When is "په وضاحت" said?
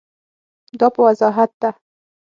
0.93-1.51